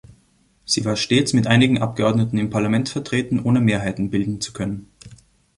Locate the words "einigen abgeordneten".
1.45-2.39